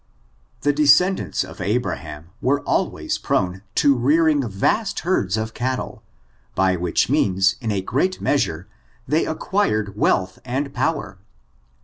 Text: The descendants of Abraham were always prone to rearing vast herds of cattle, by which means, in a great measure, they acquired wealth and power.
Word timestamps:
The 0.61 0.73
descendants 0.73 1.43
of 1.43 1.61
Abraham 1.61 2.31
were 2.41 2.61
always 2.61 3.19
prone 3.19 3.61
to 3.75 3.95
rearing 3.95 4.47
vast 4.49 5.01
herds 5.01 5.37
of 5.37 5.53
cattle, 5.53 6.01
by 6.55 6.75
which 6.75 7.07
means, 7.07 7.55
in 7.61 7.71
a 7.71 7.83
great 7.83 8.19
measure, 8.19 8.67
they 9.07 9.27
acquired 9.27 9.95
wealth 9.95 10.39
and 10.43 10.73
power. 10.73 11.19